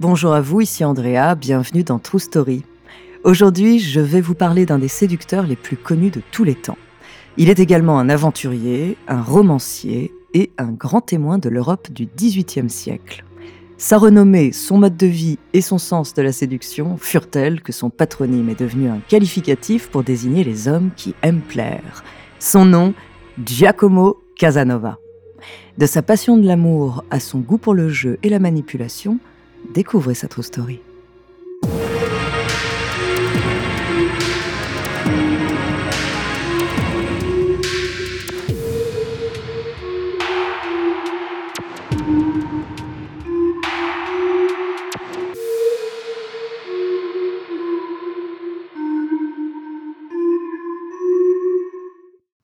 Bonjour 0.00 0.32
à 0.32 0.40
vous, 0.40 0.62
ici 0.62 0.82
Andrea, 0.82 1.34
bienvenue 1.34 1.84
dans 1.84 1.98
True 1.98 2.20
Story. 2.20 2.64
Aujourd'hui, 3.22 3.78
je 3.78 4.00
vais 4.00 4.22
vous 4.22 4.34
parler 4.34 4.64
d'un 4.64 4.78
des 4.78 4.88
séducteurs 4.88 5.46
les 5.46 5.56
plus 5.56 5.76
connus 5.76 6.08
de 6.08 6.22
tous 6.32 6.42
les 6.42 6.54
temps. 6.54 6.78
Il 7.36 7.50
est 7.50 7.58
également 7.58 7.98
un 7.98 8.08
aventurier, 8.08 8.96
un 9.08 9.20
romancier 9.20 10.10
et 10.32 10.52
un 10.56 10.72
grand 10.72 11.02
témoin 11.02 11.36
de 11.36 11.50
l'Europe 11.50 11.90
du 11.90 12.08
XVIIIe 12.16 12.70
siècle. 12.70 13.26
Sa 13.76 13.98
renommée, 13.98 14.52
son 14.52 14.78
mode 14.78 14.96
de 14.96 15.06
vie 15.06 15.38
et 15.52 15.60
son 15.60 15.76
sens 15.76 16.14
de 16.14 16.22
la 16.22 16.32
séduction 16.32 16.96
furent 16.96 17.28
tels 17.28 17.60
que 17.60 17.72
son 17.72 17.90
patronyme 17.90 18.48
est 18.48 18.58
devenu 18.58 18.88
un 18.88 19.00
qualificatif 19.06 19.90
pour 19.90 20.02
désigner 20.02 20.44
les 20.44 20.66
hommes 20.66 20.92
qui 20.96 21.14
aiment 21.20 21.42
plaire. 21.42 22.04
Son 22.38 22.64
nom, 22.64 22.94
Giacomo 23.44 24.16
Casanova. 24.38 24.96
De 25.76 25.84
sa 25.84 26.00
passion 26.00 26.38
de 26.38 26.46
l'amour 26.46 27.04
à 27.10 27.20
son 27.20 27.40
goût 27.40 27.58
pour 27.58 27.74
le 27.74 27.90
jeu 27.90 28.18
et 28.22 28.30
la 28.30 28.38
manipulation, 28.38 29.18
découvrez 29.68 30.14
sa 30.14 30.28
true 30.28 30.42
story. 30.42 30.80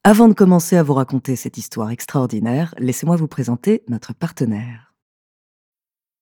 Avant 0.09 0.29
de 0.29 0.35
commencer 0.35 0.77
à 0.77 0.85
vous 0.85 0.95
raconter 0.95 1.35
cette 1.35 1.59
histoire 1.59 1.91
extraordinaire, 1.91 2.73
laissez-moi 2.79 3.17
vous 3.17 3.27
présenter 3.27 3.83
notre 3.89 4.15
partenaire. 4.15 4.86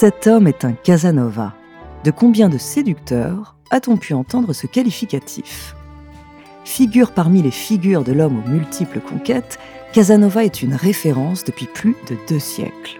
Cet 0.00 0.26
homme 0.26 0.46
est 0.46 0.64
un 0.64 0.72
Casanova. 0.72 1.52
De 2.04 2.10
combien 2.10 2.48
de 2.48 2.56
séducteurs 2.56 3.56
a-t-on 3.68 3.98
pu 3.98 4.14
entendre 4.14 4.54
ce 4.54 4.66
qualificatif? 4.66 5.76
Figure 6.64 7.12
parmi 7.12 7.42
les 7.42 7.50
figures 7.50 8.02
de 8.02 8.12
l'homme 8.12 8.42
aux 8.42 8.48
multiples 8.48 9.00
conquêtes, 9.00 9.58
Casanova 9.92 10.42
est 10.42 10.62
une 10.62 10.72
référence 10.72 11.44
depuis 11.44 11.66
plus 11.66 11.94
de 12.08 12.16
deux 12.30 12.38
siècles. 12.38 12.98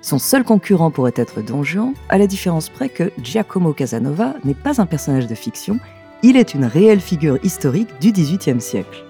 Son 0.00 0.18
seul 0.18 0.42
concurrent 0.42 0.90
pourrait 0.90 1.12
être 1.14 1.42
Don 1.42 1.62
Juan, 1.62 1.94
à 2.08 2.18
la 2.18 2.26
différence 2.26 2.70
près 2.70 2.88
que 2.88 3.12
Giacomo 3.22 3.72
Casanova 3.72 4.34
n'est 4.42 4.54
pas 4.54 4.82
un 4.82 4.86
personnage 4.86 5.28
de 5.28 5.36
fiction, 5.36 5.78
il 6.24 6.36
est 6.36 6.54
une 6.54 6.64
réelle 6.64 6.98
figure 6.98 7.38
historique 7.44 8.00
du 8.00 8.10
XVIIIe 8.10 8.60
siècle. 8.60 9.04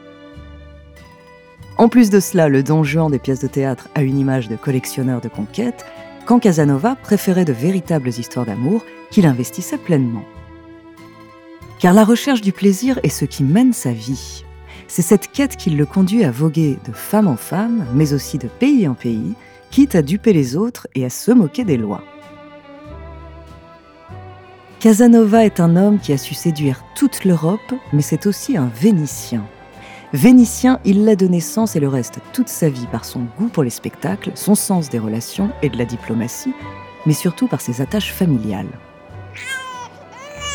En 1.78 1.88
plus 1.88 2.10
de 2.10 2.20
cela, 2.20 2.50
le 2.50 2.62
Don 2.62 2.84
Juan 2.84 3.10
des 3.10 3.18
pièces 3.18 3.40
de 3.40 3.48
théâtre 3.48 3.88
a 3.94 4.02
une 4.02 4.18
image 4.18 4.50
de 4.50 4.56
collectionneur 4.56 5.22
de 5.22 5.28
conquêtes, 5.28 5.86
quand 6.26 6.38
Casanova 6.38 6.94
préférait 6.94 7.44
de 7.44 7.52
véritables 7.52 8.08
histoires 8.08 8.46
d'amour 8.46 8.84
qu'il 9.10 9.26
investissait 9.26 9.78
pleinement. 9.78 10.24
Car 11.78 11.94
la 11.94 12.04
recherche 12.04 12.40
du 12.40 12.52
plaisir 12.52 13.00
est 13.02 13.08
ce 13.08 13.24
qui 13.24 13.42
mène 13.42 13.72
sa 13.72 13.92
vie. 13.92 14.44
C'est 14.86 15.02
cette 15.02 15.32
quête 15.32 15.56
qui 15.56 15.70
le 15.70 15.86
conduit 15.86 16.24
à 16.24 16.30
voguer 16.30 16.78
de 16.86 16.92
femme 16.92 17.26
en 17.26 17.36
femme, 17.36 17.86
mais 17.94 18.12
aussi 18.12 18.38
de 18.38 18.48
pays 18.48 18.86
en 18.86 18.94
pays, 18.94 19.34
quitte 19.70 19.94
à 19.94 20.02
duper 20.02 20.32
les 20.32 20.56
autres 20.56 20.86
et 20.94 21.04
à 21.04 21.10
se 21.10 21.32
moquer 21.32 21.64
des 21.64 21.76
lois. 21.76 22.04
Casanova 24.80 25.44
est 25.44 25.60
un 25.60 25.76
homme 25.76 25.98
qui 25.98 26.12
a 26.12 26.18
su 26.18 26.34
séduire 26.34 26.84
toute 26.96 27.24
l'Europe, 27.24 27.72
mais 27.92 28.02
c'est 28.02 28.26
aussi 28.26 28.56
un 28.56 28.70
Vénitien. 28.74 29.44
Vénitien, 30.14 30.78
il 30.84 31.06
l'a 31.06 31.16
de 31.16 31.26
naissance 31.26 31.74
et 31.74 31.80
le 31.80 31.88
reste 31.88 32.18
toute 32.34 32.48
sa 32.48 32.68
vie 32.68 32.86
par 32.92 33.06
son 33.06 33.20
goût 33.38 33.48
pour 33.48 33.62
les 33.62 33.70
spectacles, 33.70 34.32
son 34.34 34.54
sens 34.54 34.90
des 34.90 34.98
relations 34.98 35.50
et 35.62 35.70
de 35.70 35.78
la 35.78 35.86
diplomatie, 35.86 36.52
mais 37.06 37.14
surtout 37.14 37.48
par 37.48 37.62
ses 37.62 37.80
attaches 37.80 38.12
familiales. 38.12 38.68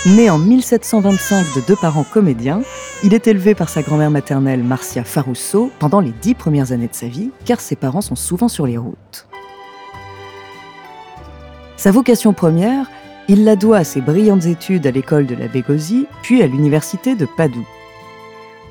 Né 0.05 0.29
en 0.29 0.37
1725 0.37 1.55
de 1.55 1.61
deux 1.67 1.75
parents 1.75 2.05
comédiens, 2.05 2.61
il 3.03 3.15
est 3.15 3.25
élevé 3.25 3.55
par 3.55 3.67
sa 3.67 3.81
grand-mère 3.81 4.11
maternelle 4.11 4.63
Marcia 4.63 5.03
Farusso 5.03 5.71
pendant 5.79 6.01
les 6.01 6.13
dix 6.21 6.35
premières 6.35 6.71
années 6.71 6.87
de 6.87 6.93
sa 6.93 7.07
vie, 7.07 7.31
car 7.43 7.59
ses 7.59 7.75
parents 7.75 8.01
sont 8.01 8.15
souvent 8.15 8.47
sur 8.47 8.67
les 8.67 8.77
routes. 8.77 9.27
Sa 11.77 11.89
vocation 11.89 12.33
première, 12.33 12.91
il 13.27 13.43
la 13.43 13.55
doit 13.55 13.77
à 13.77 13.83
ses 13.83 14.01
brillantes 14.01 14.45
études 14.45 14.85
à 14.85 14.91
l'école 14.91 15.25
de 15.25 15.35
la 15.35 15.47
Bégosie, 15.47 16.05
puis 16.21 16.43
à 16.43 16.47
l'université 16.47 17.15
de 17.15 17.25
Padoue. 17.25 17.67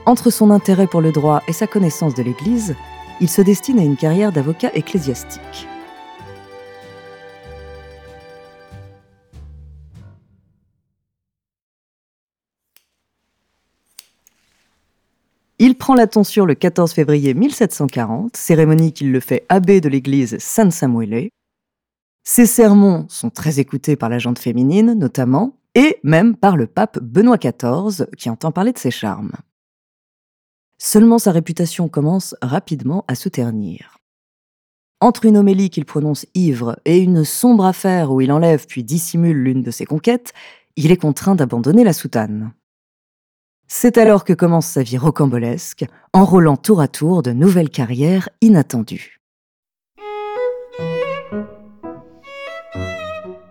Entre 0.06 0.30
son 0.30 0.50
intérêt 0.52 0.86
pour 0.86 1.00
le 1.00 1.10
droit 1.10 1.42
et 1.48 1.52
sa 1.52 1.66
connaissance 1.66 2.14
de 2.14 2.22
l'Église, 2.22 2.76
il 3.20 3.28
se 3.28 3.42
destine 3.42 3.80
à 3.80 3.82
une 3.82 3.96
carrière 3.96 4.30
d'avocat 4.30 4.70
ecclésiastique. 4.72 5.66
Il 15.58 15.76
prend 15.76 15.94
la 15.94 16.06
tonsure 16.06 16.46
le 16.46 16.54
14 16.54 16.92
février 16.92 17.34
1740, 17.34 18.36
cérémonie 18.36 18.92
qu'il 18.92 19.10
le 19.10 19.18
fait 19.18 19.44
abbé 19.48 19.80
de 19.80 19.88
l'église 19.88 20.38
San 20.38 20.70
Samuele. 20.70 21.30
Ses 22.22 22.46
sermons 22.46 23.06
sont 23.08 23.30
très 23.30 23.58
écoutés 23.58 23.96
par 23.96 24.08
la 24.08 24.18
gente 24.18 24.38
féminine, 24.38 24.94
notamment, 24.94 25.56
et 25.74 25.98
même 26.04 26.36
par 26.36 26.56
le 26.56 26.68
pape 26.68 27.00
Benoît 27.00 27.38
XIV, 27.38 28.06
qui 28.16 28.30
entend 28.30 28.52
parler 28.52 28.72
de 28.72 28.78
ses 28.78 28.92
charmes. 28.92 29.32
Seulement 30.78 31.18
sa 31.18 31.32
réputation 31.32 31.88
commence 31.88 32.34
rapidement 32.42 33.04
à 33.08 33.14
se 33.14 33.28
ternir. 33.28 33.98
Entre 35.00 35.26
une 35.26 35.36
homélie 35.36 35.70
qu'il 35.70 35.84
prononce 35.84 36.26
ivre 36.34 36.78
et 36.84 36.98
une 36.98 37.24
sombre 37.24 37.66
affaire 37.66 38.12
où 38.12 38.20
il 38.20 38.32
enlève 38.32 38.66
puis 38.66 38.82
dissimule 38.82 39.36
l'une 39.36 39.62
de 39.62 39.70
ses 39.70 39.84
conquêtes, 39.84 40.32
il 40.76 40.90
est 40.90 40.96
contraint 40.96 41.34
d'abandonner 41.34 41.84
la 41.84 41.92
soutane. 41.92 42.52
C'est 43.68 43.98
alors 43.98 44.24
que 44.24 44.32
commence 44.32 44.66
sa 44.66 44.82
vie 44.82 44.96
rocambolesque, 44.96 45.84
enrôlant 46.12 46.56
tour 46.56 46.80
à 46.80 46.88
tour 46.88 47.22
de 47.22 47.32
nouvelles 47.32 47.70
carrières 47.70 48.28
inattendues. 48.40 49.20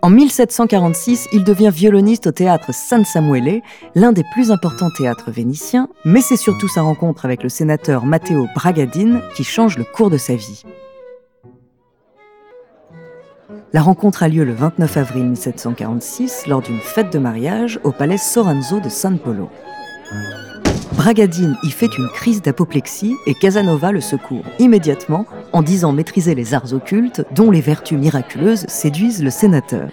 En 0.06 0.10
1746, 0.10 1.30
il 1.32 1.42
devient 1.42 1.72
violoniste 1.74 2.28
au 2.28 2.30
théâtre 2.30 2.72
San 2.72 3.04
Samuele, 3.04 3.60
l'un 3.96 4.12
des 4.12 4.22
plus 4.32 4.52
importants 4.52 4.88
théâtres 4.96 5.32
vénitiens, 5.32 5.88
mais 6.04 6.20
c'est 6.20 6.36
surtout 6.36 6.68
sa 6.68 6.82
rencontre 6.82 7.24
avec 7.24 7.42
le 7.42 7.48
sénateur 7.48 8.06
Matteo 8.06 8.46
Bragadin 8.54 9.20
qui 9.34 9.42
change 9.42 9.76
le 9.76 9.82
cours 9.82 10.08
de 10.08 10.16
sa 10.16 10.36
vie. 10.36 10.62
La 13.72 13.82
rencontre 13.82 14.22
a 14.22 14.28
lieu 14.28 14.44
le 14.44 14.52
29 14.52 14.96
avril 14.96 15.24
1746 15.24 16.46
lors 16.46 16.62
d'une 16.62 16.78
fête 16.78 17.12
de 17.12 17.18
mariage 17.18 17.80
au 17.82 17.90
palais 17.90 18.16
Soranzo 18.16 18.78
de 18.78 18.88
San 18.88 19.18
Polo. 19.18 19.50
Bragadin 20.96 21.56
y 21.62 21.70
fait 21.70 21.98
une 21.98 22.08
crise 22.08 22.40
d'apoplexie 22.40 23.16
et 23.26 23.34
Casanova 23.34 23.92
le 23.92 24.00
secourt 24.00 24.44
immédiatement 24.58 25.26
en 25.52 25.62
disant 25.62 25.92
maîtriser 25.92 26.34
les 26.34 26.54
arts 26.54 26.72
occultes 26.72 27.22
dont 27.32 27.50
les 27.50 27.60
vertus 27.60 27.98
miraculeuses 27.98 28.64
séduisent 28.66 29.22
le 29.22 29.30
sénateur. 29.30 29.90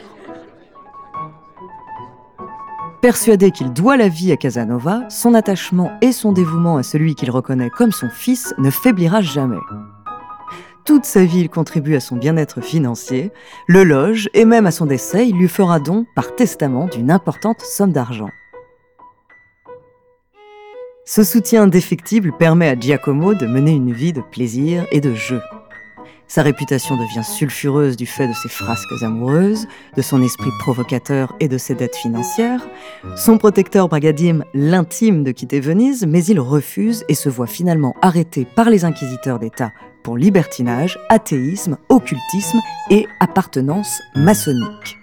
Persuadé 3.02 3.52
qu'il 3.52 3.74
doit 3.74 3.98
la 3.98 4.08
vie 4.08 4.32
à 4.32 4.38
Casanova, 4.38 5.02
son 5.10 5.34
attachement 5.34 5.92
et 6.02 6.14
son 6.14 6.32
dévouement 6.32 6.78
à 6.78 6.84
celui 6.84 7.16
qu'il 7.16 7.32
reconnaît 7.32 7.70
comme 7.70 7.92
son 7.92 8.10
fils 8.10 8.54
ne 8.58 8.70
faiblira 8.70 9.22
jamais. 9.22 9.58
Toute 10.86 11.04
sa 11.06 11.26
vie, 11.26 11.42
il 11.42 11.50
contribue 11.50 11.96
à 11.96 12.00
son 12.00 12.16
bien-être 12.16 12.62
financier, 12.62 13.32
le 13.68 13.84
loge 13.84 14.30
et 14.34 14.46
même 14.46 14.68
à 14.68 14.72
son 14.72 14.86
décès, 14.86 15.28
il 15.28 15.36
lui 15.36 15.50
fera 15.50 15.80
don 15.80 16.06
par 16.16 16.36
testament 16.36 16.88
d'une 16.88 17.12
importante 17.12 17.62
somme 17.62 17.92
d'argent. 17.92 18.30
Ce 21.06 21.24
soutien 21.24 21.64
indéfectible 21.64 22.32
permet 22.32 22.70
à 22.70 22.80
Giacomo 22.80 23.34
de 23.34 23.46
mener 23.46 23.72
une 23.72 23.92
vie 23.92 24.14
de 24.14 24.22
plaisir 24.22 24.86
et 24.90 25.02
de 25.02 25.14
jeu. 25.14 25.42
Sa 26.30 26.44
réputation 26.44 26.96
devient 26.96 27.26
sulfureuse 27.26 27.98
du 27.98 28.06
fait 28.06 28.28
de 28.28 28.34
ses 28.34 28.48
frasques 28.48 29.04
amoureuses, 29.04 29.68
de 29.98 30.02
son 30.02 30.24
esprit 30.24 30.50
provocateur 30.60 31.36
et 31.42 31.50
de 31.50 31.58
ses 31.58 31.76
dettes 31.76 31.98
financières. 31.98 32.66
Son 33.18 33.38
protecteur 33.38 33.90
Bragadime 33.90 34.46
l'intime 34.54 35.26
de 35.26 35.32
quitter 35.32 35.60
Venise, 35.60 36.06
mais 36.08 36.24
il 36.24 36.40
refuse 36.40 37.04
et 37.10 37.16
se 37.16 37.28
voit 37.28 37.48
finalement 37.48 37.96
arrêté 38.02 38.46
par 38.46 38.70
les 38.70 38.86
inquisiteurs 38.86 39.40
d'État 39.40 39.74
pour 40.04 40.18
libertinage, 40.18 40.98
athéisme, 41.10 41.78
occultisme 41.90 42.60
et 42.90 43.06
appartenance 43.20 44.02
maçonnique. 44.16 45.03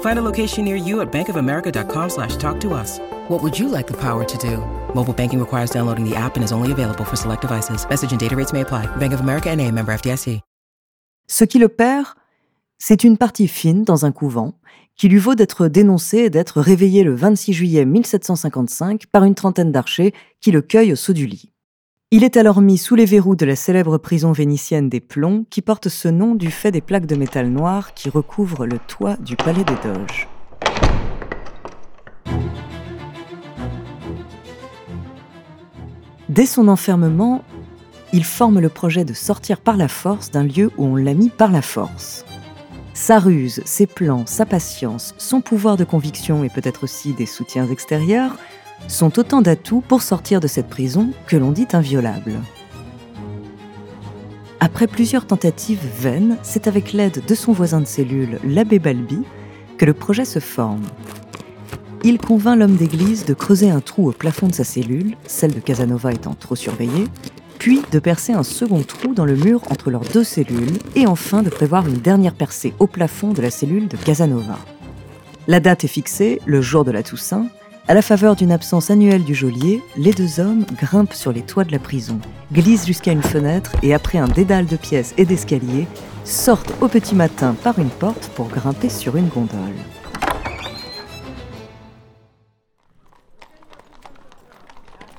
Find 0.00 0.18
a 0.18 0.22
location 0.22 0.64
near 0.64 0.76
you 0.76 1.00
at 1.00 1.10
bankofamerica.com 1.10 2.10
slash 2.10 2.36
talk 2.36 2.60
to 2.60 2.72
us. 2.72 3.00
What 3.28 3.42
would 3.42 3.58
you 3.58 3.68
like 3.68 3.86
the 3.86 4.00
power 4.00 4.24
to 4.24 4.38
do? 4.38 4.58
Mobile 4.94 5.12
banking 5.12 5.40
requires 5.40 5.70
downloading 5.70 6.08
the 6.08 6.16
app 6.16 6.36
and 6.36 6.44
is 6.44 6.52
only 6.52 6.72
available 6.72 7.04
for 7.04 7.16
select 7.16 7.42
devices. 7.42 7.86
Message 7.88 8.12
and 8.12 8.20
data 8.20 8.36
rates 8.36 8.52
may 8.52 8.62
apply. 8.62 8.86
Bank 8.96 9.12
of 9.12 9.20
America 9.20 9.50
and 9.50 9.60
a 9.60 9.70
member 9.70 9.92
FDIC. 9.92 10.40
Ce 11.26 11.44
qui 11.44 11.58
le 11.58 11.68
perd, 11.68 12.06
c'est 12.78 13.02
une 13.02 13.16
partie 13.16 13.48
fine 13.48 13.82
dans 13.82 14.04
un 14.04 14.12
couvent 14.12 14.58
qui 14.94 15.08
lui 15.08 15.18
vaut 15.18 15.34
d'être 15.34 15.68
dénoncé 15.68 16.18
et 16.18 16.30
d'être 16.30 16.60
réveillé 16.60 17.02
le 17.02 17.14
26 17.14 17.52
juillet 17.54 17.84
1755 17.86 19.06
par 19.06 19.24
une 19.24 19.34
trentaine 19.34 19.72
d'archers 19.72 20.12
qui 20.40 20.50
le 20.52 20.60
cueillent 20.60 20.92
au 20.92 20.96
saut 20.96 21.14
du 21.14 21.26
lit. 21.26 21.53
Il 22.16 22.22
est 22.22 22.36
alors 22.36 22.60
mis 22.60 22.78
sous 22.78 22.94
les 22.94 23.06
verrous 23.06 23.34
de 23.34 23.44
la 23.44 23.56
célèbre 23.56 23.98
prison 23.98 24.30
vénitienne 24.30 24.88
des 24.88 25.00
Plombs 25.00 25.44
qui 25.50 25.62
porte 25.62 25.88
ce 25.88 26.06
nom 26.06 26.36
du 26.36 26.52
fait 26.52 26.70
des 26.70 26.80
plaques 26.80 27.06
de 27.06 27.16
métal 27.16 27.48
noir 27.48 27.92
qui 27.92 28.08
recouvrent 28.08 28.66
le 28.66 28.78
toit 28.78 29.16
du 29.16 29.34
palais 29.34 29.64
des 29.64 29.74
Doges. 29.82 30.28
Dès 36.28 36.46
son 36.46 36.68
enfermement, 36.68 37.42
il 38.12 38.22
forme 38.22 38.60
le 38.60 38.68
projet 38.68 39.04
de 39.04 39.12
sortir 39.12 39.60
par 39.60 39.76
la 39.76 39.88
force 39.88 40.30
d'un 40.30 40.44
lieu 40.44 40.70
où 40.78 40.84
on 40.86 40.94
l'a 40.94 41.14
mis 41.14 41.30
par 41.30 41.50
la 41.50 41.62
force. 41.62 42.24
Sa 42.92 43.18
ruse, 43.18 43.60
ses 43.64 43.88
plans, 43.88 44.24
sa 44.24 44.46
patience, 44.46 45.16
son 45.18 45.40
pouvoir 45.40 45.76
de 45.76 45.82
conviction 45.82 46.44
et 46.44 46.48
peut-être 46.48 46.84
aussi 46.84 47.12
des 47.12 47.26
soutiens 47.26 47.68
extérieurs 47.68 48.36
sont 48.88 49.18
autant 49.18 49.42
d'atouts 49.42 49.82
pour 49.86 50.02
sortir 50.02 50.40
de 50.40 50.46
cette 50.46 50.68
prison 50.68 51.10
que 51.26 51.36
l'on 51.36 51.52
dit 51.52 51.68
inviolable. 51.72 52.34
Après 54.60 54.86
plusieurs 54.86 55.26
tentatives 55.26 55.86
vaines, 56.00 56.38
c'est 56.42 56.68
avec 56.68 56.92
l'aide 56.92 57.22
de 57.26 57.34
son 57.34 57.52
voisin 57.52 57.80
de 57.80 57.86
cellule, 57.86 58.38
l'abbé 58.44 58.78
Balbi, 58.78 59.22
que 59.76 59.84
le 59.84 59.92
projet 59.92 60.24
se 60.24 60.38
forme. 60.38 60.82
Il 62.02 62.18
convainc 62.18 62.58
l'homme 62.58 62.76
d'église 62.76 63.24
de 63.24 63.34
creuser 63.34 63.70
un 63.70 63.80
trou 63.80 64.08
au 64.08 64.12
plafond 64.12 64.46
de 64.46 64.54
sa 64.54 64.64
cellule, 64.64 65.16
celle 65.26 65.54
de 65.54 65.60
Casanova 65.60 66.12
étant 66.12 66.34
trop 66.34 66.56
surveillée, 66.56 67.06
puis 67.58 67.82
de 67.92 67.98
percer 67.98 68.32
un 68.32 68.42
second 68.42 68.82
trou 68.82 69.14
dans 69.14 69.24
le 69.24 69.36
mur 69.36 69.62
entre 69.70 69.90
leurs 69.90 70.04
deux 70.04 70.24
cellules, 70.24 70.78
et 70.96 71.06
enfin 71.06 71.42
de 71.42 71.50
prévoir 71.50 71.86
une 71.86 71.98
dernière 71.98 72.34
percée 72.34 72.74
au 72.78 72.86
plafond 72.86 73.32
de 73.32 73.42
la 73.42 73.50
cellule 73.50 73.88
de 73.88 73.96
Casanova. 73.96 74.58
La 75.46 75.60
date 75.60 75.84
est 75.84 75.88
fixée, 75.88 76.40
le 76.46 76.60
jour 76.62 76.84
de 76.84 76.90
la 76.90 77.02
Toussaint, 77.02 77.48
à 77.86 77.92
la 77.92 78.02
faveur 78.02 78.34
d'une 78.34 78.52
absence 78.52 78.90
annuelle 78.90 79.24
du 79.24 79.34
geôlier, 79.34 79.82
les 79.96 80.12
deux 80.12 80.40
hommes 80.40 80.64
grimpent 80.80 81.12
sur 81.12 81.32
les 81.32 81.42
toits 81.42 81.64
de 81.64 81.72
la 81.72 81.78
prison, 81.78 82.18
glissent 82.52 82.86
jusqu'à 82.86 83.12
une 83.12 83.22
fenêtre 83.22 83.72
et 83.82 83.92
après 83.92 84.16
un 84.16 84.28
dédale 84.28 84.66
de 84.66 84.76
pièces 84.76 85.12
et 85.18 85.26
d'escaliers, 85.26 85.86
sortent 86.24 86.72
au 86.80 86.88
petit 86.88 87.14
matin 87.14 87.54
par 87.62 87.78
une 87.78 87.90
porte 87.90 88.30
pour 88.34 88.48
grimper 88.48 88.88
sur 88.88 89.16
une 89.16 89.28
gondole. 89.28 89.58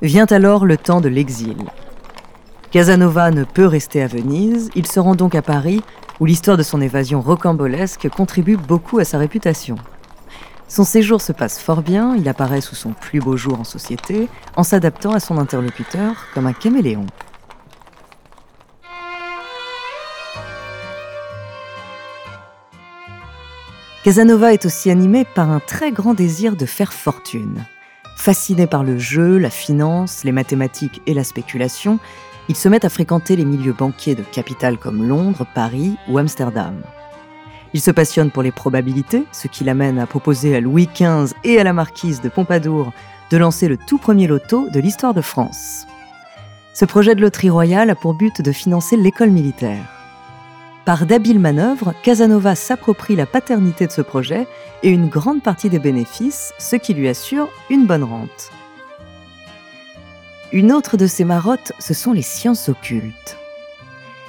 Vient 0.02 0.26
alors 0.26 0.66
le 0.66 0.78
temps 0.78 1.02
de 1.02 1.10
l'exil. 1.10 1.58
Casanova 2.72 3.30
ne 3.30 3.44
peut 3.44 3.68
rester 3.68 4.02
à 4.02 4.08
Venise, 4.08 4.70
il 4.76 4.88
se 4.88 5.00
rend 5.00 5.16
donc 5.16 5.36
à 5.36 5.44
Paris, 5.44 5.82
où 6.20 6.26
l'histoire 6.26 6.58
de 6.58 6.64
son 6.64 6.82
évasion 6.82 7.22
rocambolesque 7.22 8.10
contribue 8.10 8.58
beaucoup 8.58 8.98
à 8.98 9.06
sa 9.06 9.18
réputation. 9.18 9.76
Son 10.68 10.84
séjour 10.84 11.22
se 11.22 11.32
passe 11.32 11.60
fort 11.60 11.84
bien, 11.84 12.16
il 12.16 12.28
apparaît 12.28 12.62
sous 12.62 12.76
son 12.76 12.92
plus 12.94 13.20
beau 13.20 13.38
jour 13.38 13.60
en 13.60 13.64
société, 13.64 14.28
en 14.56 14.64
s'adaptant 14.64 15.12
à 15.12 15.20
son 15.20 15.38
interlocuteur 15.38 16.16
comme 16.34 16.48
un 16.48 16.54
caméléon. 16.54 17.06
Casanova 24.04 24.54
est 24.54 24.66
aussi 24.66 24.92
animé 24.92 25.26
par 25.26 25.50
un 25.50 25.60
très 25.60 25.92
grand 25.92 26.14
désir 26.14 26.56
de 26.56 26.66
faire 26.66 26.94
fortune. 26.94 27.66
Fasciné 28.18 28.68
par 28.68 28.84
le 28.84 28.98
jeu, 28.98 29.38
la 29.38 29.50
finance, 29.50 30.24
les 30.24 30.32
mathématiques 30.32 31.02
et 31.06 31.14
la 31.14 31.24
spéculation, 31.24 32.00
il 32.48 32.56
se 32.56 32.70
met 32.70 32.86
à 32.86 32.90
fréquenter 32.90 33.36
les 33.36 33.46
milieux 33.46 33.74
banquiers 33.74 34.16
de 34.16 34.22
capitales 34.22 34.78
comme 34.78 35.08
Londres, 35.08 35.46
Paris 35.56 35.96
ou 36.08 36.20
Amsterdam. 36.20 36.82
Il 37.76 37.82
se 37.82 37.92
passionne 37.92 38.32
pour 38.32 38.42
les 38.42 38.54
probabilités, 38.54 39.26
ce 39.34 39.50
qui 39.50 39.66
l'amène 39.66 40.00
à 40.00 40.06
proposer 40.06 40.56
à 40.56 40.62
Louis 40.62 40.88
XV 40.88 41.34
et 41.44 41.60
à 41.60 41.66
la 41.66 41.74
marquise 41.74 42.22
de 42.22 42.30
Pompadour 42.30 42.94
de 43.32 43.36
lancer 43.36 43.68
le 43.68 43.76
tout 43.76 43.98
premier 43.98 44.28
loto 44.28 44.70
de 44.70 44.80
l'histoire 44.80 45.14
de 45.14 45.20
France. 45.20 45.86
Ce 46.74 46.86
projet 46.86 47.16
de 47.16 47.22
loterie 47.22 47.50
royale 47.50 47.90
a 47.90 47.96
pour 47.96 48.14
but 48.14 48.42
de 48.42 48.52
financer 48.54 48.96
l'école 48.96 49.32
militaire. 49.32 49.84
Par 50.86 51.06
d'habiles 51.06 51.42
manœuvres, 51.42 51.94
Casanova 52.02 52.56
s'approprie 52.56 53.18
la 53.18 53.26
paternité 53.26 53.88
de 53.88 53.92
ce 53.92 54.02
projet 54.02 54.48
et 54.82 54.90
une 54.90 55.10
grande 55.10 55.44
partie 55.44 55.70
des 55.70 55.80
bénéfices, 55.80 56.54
ce 56.58 56.78
qui 56.78 56.94
lui 56.94 57.10
assure 57.10 57.50
une 57.70 57.86
bonne 57.86 58.06
rente. 58.06 58.52
Une 60.54 60.72
autre 60.72 60.96
de 60.96 61.08
ses 61.08 61.26
marottes, 61.26 61.74
ce 61.80 61.94
sont 61.94 62.14
les 62.14 62.22
sciences 62.22 62.70
occultes. 62.70 63.36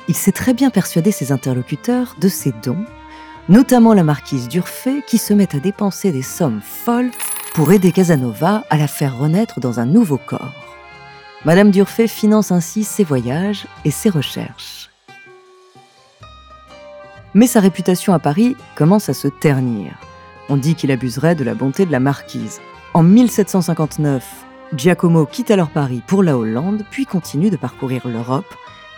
Il 0.09 0.17
sait 0.17 0.33
très 0.33 0.53
bien 0.53 0.71
persuader 0.71 1.13
ses 1.13 1.31
interlocuteurs 1.31 2.17
de 2.19 2.27
ses 2.27 2.51
dons 2.65 2.85
notamment 3.49 3.95
la 3.95 4.03
marquise 4.03 4.49
d'Urfé 4.49 5.03
qui 5.07 5.19
se 5.19 5.33
met 5.33 5.55
à 5.55 5.61
dépenser 5.61 6.13
des 6.13 6.23
sommes 6.23 6.61
folles 6.63 7.11
pour 7.55 7.73
aider 7.73 7.93
Casanova 7.93 8.65
à 8.71 8.77
la 8.77 8.89
faire 8.89 9.19
renaître 9.19 9.61
dans 9.61 9.81
un 9.81 9.87
nouveau 9.87 10.19
corps. 10.19 10.53
Madame 11.45 11.71
d'Urfé 11.71 12.09
finance 12.09 12.51
ainsi 12.51 12.85
ses 12.85 13.05
voyages 13.05 13.67
et 13.85 13.91
ses 13.91 14.11
recherches. 14.11 14.91
Mais 17.35 17.47
sa 17.47 17.61
réputation 17.61 18.15
à 18.15 18.19
Paris 18.19 18.57
commence 18.75 19.09
à 19.09 19.15
se 19.15 19.29
ternir. 19.29 19.93
On 20.49 20.57
dit 20.57 20.75
qu'il 20.75 20.91
abuserait 20.91 21.35
de 21.35 21.45
la 21.45 21.55
bonté 21.55 21.87
de 21.87 21.93
la 21.93 22.01
marquise. 22.01 22.61
En 22.95 23.03
1759, 23.03 24.25
Giacomo 24.75 25.27
quitte 25.27 25.51
alors 25.51 25.69
Paris 25.69 26.03
pour 26.07 26.23
la 26.23 26.37
Hollande, 26.37 26.85
puis 26.91 27.07
continue 27.07 27.51
de 27.51 27.57
parcourir 27.57 28.09
l'Europe, 28.09 28.53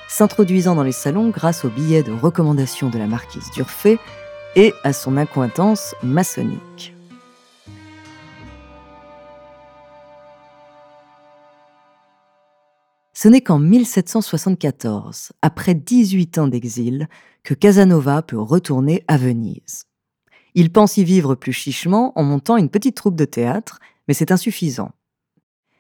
s'introduisant 0.09 0.75
dans 0.75 0.83
les 0.83 0.93
salons 0.93 1.29
grâce 1.29 1.65
aux 1.65 1.69
billets 1.69 2.03
de 2.03 2.13
recommandation 2.13 2.89
de 2.89 2.99
la 2.99 3.07
marquise 3.07 3.51
d'Urfé 3.51 3.99
et 4.57 4.73
à 4.85 4.93
son 4.93 5.17
accointance 5.17 5.95
maçonnique. 6.03 6.95
Ce 13.15 13.27
n'est 13.27 13.41
qu'en 13.41 13.59
1774, 13.59 15.33
après 15.43 15.75
18 15.75 16.39
ans 16.39 16.47
d'exil, 16.47 17.09
que 17.43 17.53
Casanova 17.53 18.23
peut 18.23 18.39
retourner 18.39 19.03
à 19.09 19.17
Venise. 19.17 19.87
Il 20.55 20.71
pense 20.71 20.97
y 20.99 21.05
vivre 21.05 21.35
plus 21.35 21.53
chichement 21.53 22.13
en 22.17 22.23
montant 22.23 22.57
une 22.57 22.69
petite 22.69 22.97
troupe 22.97 23.17
de 23.17 23.25
théâtre, 23.25 23.81
mais 24.07 24.15
c'est 24.15 24.31
insuffisant. 24.31 24.93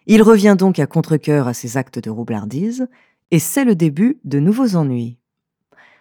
Il 0.07 0.23
revient 0.23 0.57
donc 0.59 0.79
à 0.79 0.87
contre 0.87 1.17
à 1.47 1.55
ses 1.55 1.77
actes 1.77 1.99
de 1.99 2.11
roublardise, 2.11 2.89
et 3.31 3.39
c'est 3.39 3.65
le 3.65 3.77
début 3.77 4.19
de 4.25 4.41
nouveaux 4.41 4.75
ennuis. 4.75 5.19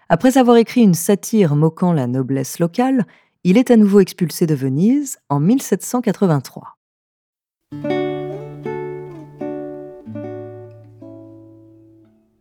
Après 0.10 0.38
avoir 0.38 0.56
écrit 0.56 0.82
une 0.82 0.94
satire 0.94 1.56
moquant 1.56 1.92
la 1.92 2.08
noblesse 2.08 2.60
locale, 2.60 3.06
il 3.44 3.58
est 3.58 3.72
à 3.72 3.76
nouveau 3.76 4.00
expulsé 4.00 4.46
de 4.46 4.56
Venise 4.56 5.18
en 5.28 5.42
1783. 5.42 6.78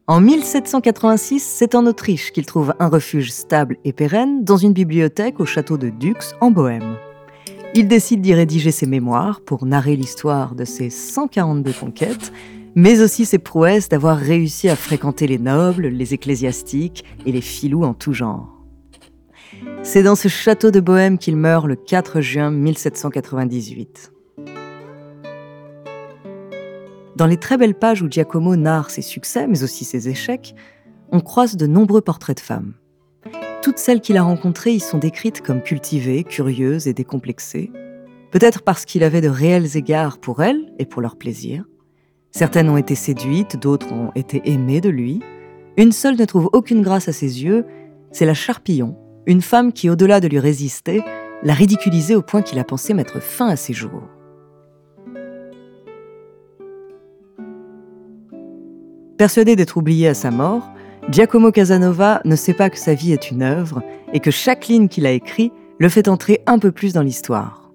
En 0.06 0.20
1786, 0.20 1.40
c'est 1.40 1.74
en 1.74 1.86
Autriche 1.86 2.30
qu'il 2.30 2.46
trouve 2.46 2.72
un 2.78 2.86
refuge 2.86 3.32
stable 3.32 3.78
et 3.84 3.92
pérenne 3.92 4.44
dans 4.44 4.56
une 4.56 4.72
bibliothèque 4.72 5.40
au 5.40 5.46
château 5.46 5.76
de 5.76 5.88
Dux 5.88 6.34
en 6.40 6.52
Bohême. 6.52 6.96
Il 7.74 7.88
décide 7.88 8.20
d'y 8.20 8.32
rédiger 8.32 8.70
ses 8.70 8.86
mémoires 8.86 9.40
pour 9.40 9.66
narrer 9.66 9.96
l'histoire 9.96 10.54
de 10.54 10.64
ses 10.64 10.88
142 10.88 11.72
conquêtes, 11.72 12.32
mais 12.76 13.00
aussi 13.00 13.24
ses 13.24 13.38
prouesses 13.38 13.88
d'avoir 13.88 14.18
réussi 14.18 14.68
à 14.68 14.76
fréquenter 14.76 15.26
les 15.26 15.38
nobles, 15.38 15.86
les 15.86 16.12
ecclésiastiques 16.12 17.04
et 17.24 17.32
les 17.32 17.40
filous 17.40 17.84
en 17.84 17.94
tout 17.94 18.12
genre. 18.12 18.52
C'est 19.82 20.02
dans 20.02 20.14
ce 20.14 20.28
château 20.28 20.70
de 20.70 20.80
Bohême 20.80 21.16
qu'il 21.16 21.36
meurt 21.36 21.66
le 21.66 21.74
4 21.74 22.20
juin 22.20 22.50
1798. 22.50 24.12
Dans 27.16 27.26
les 27.26 27.38
très 27.38 27.56
belles 27.56 27.74
pages 27.74 28.02
où 28.02 28.10
Giacomo 28.10 28.56
narre 28.56 28.90
ses 28.90 29.00
succès, 29.00 29.46
mais 29.46 29.62
aussi 29.62 29.86
ses 29.86 30.10
échecs, 30.10 30.54
on 31.10 31.20
croise 31.20 31.56
de 31.56 31.66
nombreux 31.66 32.02
portraits 32.02 32.36
de 32.36 32.42
femmes. 32.42 32.74
Toutes 33.62 33.78
celles 33.78 34.02
qu'il 34.02 34.18
a 34.18 34.22
rencontrées 34.22 34.74
y 34.74 34.80
sont 34.80 34.98
décrites 34.98 35.40
comme 35.40 35.62
cultivées, 35.62 36.24
curieuses 36.24 36.88
et 36.88 36.92
décomplexées, 36.92 37.72
peut-être 38.32 38.60
parce 38.62 38.84
qu'il 38.84 39.02
avait 39.02 39.22
de 39.22 39.30
réels 39.30 39.78
égards 39.78 40.18
pour 40.18 40.42
elles 40.42 40.74
et 40.78 40.84
pour 40.84 41.00
leur 41.00 41.16
plaisir. 41.16 41.64
Certaines 42.36 42.68
ont 42.68 42.76
été 42.76 42.94
séduites, 42.94 43.58
d'autres 43.58 43.90
ont 43.94 44.12
été 44.14 44.42
aimées 44.44 44.82
de 44.82 44.90
lui. 44.90 45.22
Une 45.78 45.90
seule 45.90 46.18
ne 46.18 46.24
trouve 46.26 46.50
aucune 46.52 46.82
grâce 46.82 47.08
à 47.08 47.12
ses 47.14 47.42
yeux, 47.42 47.64
c'est 48.12 48.26
la 48.26 48.34
Charpillon, 48.34 48.94
une 49.24 49.40
femme 49.40 49.72
qui, 49.72 49.88
au-delà 49.88 50.20
de 50.20 50.28
lui 50.28 50.38
résister, 50.38 51.02
l'a 51.42 51.54
ridiculisé 51.54 52.14
au 52.14 52.20
point 52.20 52.42
qu'il 52.42 52.58
a 52.58 52.64
pensé 52.64 52.92
mettre 52.92 53.22
fin 53.22 53.48
à 53.48 53.56
ses 53.56 53.72
jours. 53.72 54.02
Persuadé 59.16 59.56
d'être 59.56 59.78
oublié 59.78 60.08
à 60.08 60.12
sa 60.12 60.30
mort, 60.30 60.68
Giacomo 61.10 61.50
Casanova 61.52 62.20
ne 62.26 62.36
sait 62.36 62.52
pas 62.52 62.68
que 62.68 62.78
sa 62.78 62.92
vie 62.92 63.12
est 63.12 63.30
une 63.30 63.40
œuvre 63.40 63.82
et 64.12 64.20
que 64.20 64.30
chaque 64.30 64.68
ligne 64.68 64.88
qu'il 64.88 65.06
a 65.06 65.12
écrite 65.12 65.54
le 65.78 65.88
fait 65.88 66.06
entrer 66.06 66.42
un 66.46 66.58
peu 66.58 66.70
plus 66.70 66.92
dans 66.92 67.02
l'histoire. 67.02 67.65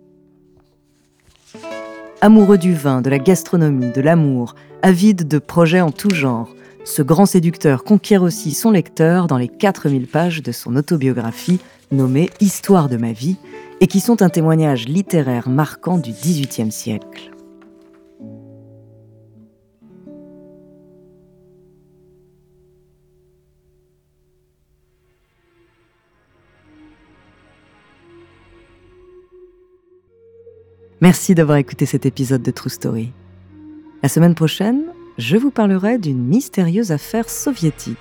Amoureux 2.24 2.60
du 2.60 2.76
vin, 2.76 3.02
de 3.02 3.10
la 3.10 3.18
gastronomie, 3.18 3.92
de 3.92 4.00
l'amour, 4.00 4.54
avide 4.84 5.28
de 5.28 5.40
projets 5.40 5.82
en 5.82 5.90
tout 5.90 6.14
genre, 6.14 6.54
ce 6.84 7.02
grand 7.02 7.26
séducteur 7.26 7.84
conquiert 7.84 8.22
aussi 8.22 8.52
son 8.52 8.70
lecteur 8.70 9.26
dans 9.26 9.40
les 9.40 9.48
4000 9.48 10.06
pages 10.06 10.44
de 10.44 10.52
son 10.52 10.76
autobiographie 10.76 11.60
nommée 11.92 12.30
Histoire 12.40 12.90
de 12.90 12.98
ma 12.98 13.12
vie 13.12 13.38
et 13.80 13.88
qui 13.88 14.00
sont 14.00 14.22
un 14.22 14.30
témoignage 14.30 14.88
littéraire 14.88 15.50
marquant 15.50 15.98
du 15.98 16.12
XVIIIe 16.12 16.72
siècle. 16.72 17.32
Merci 31.02 31.34
d'avoir 31.34 31.58
écouté 31.58 31.88
cet 31.88 32.06
épisode 32.06 32.44
de 32.44 32.52
True 32.52 32.70
Story. 32.70 33.12
La 34.04 34.10
semaine 34.10 34.36
prochaine, 34.36 34.84
je 35.18 35.36
vous 35.36 35.50
parlerai 35.50 35.98
d'une 35.98 36.24
mystérieuse 36.24 36.92
affaire 36.92 37.28
soviétique. 37.28 37.98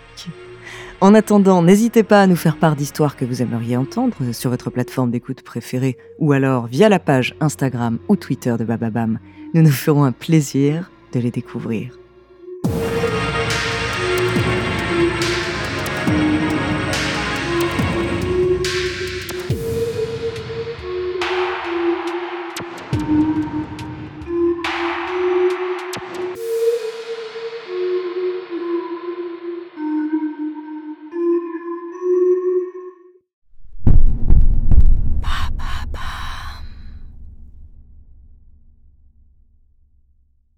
En 1.00 1.14
attendant, 1.14 1.62
n'hésitez 1.62 2.02
pas 2.02 2.20
à 2.20 2.26
nous 2.26 2.36
faire 2.36 2.58
part 2.58 2.76
d'histoires 2.76 3.16
que 3.16 3.24
vous 3.24 3.40
aimeriez 3.40 3.78
entendre 3.78 4.16
sur 4.32 4.50
votre 4.50 4.68
plateforme 4.68 5.10
d'écoute 5.10 5.40
préférée 5.40 5.96
ou 6.18 6.32
alors 6.32 6.66
via 6.66 6.90
la 6.90 6.98
page 6.98 7.34
Instagram 7.40 7.98
ou 8.08 8.16
Twitter 8.16 8.56
de 8.58 8.64
Bababam. 8.64 9.18
Nous 9.54 9.62
nous 9.62 9.70
ferons 9.70 10.04
un 10.04 10.12
plaisir 10.12 10.90
de 11.14 11.20
les 11.20 11.30
découvrir. 11.30 11.99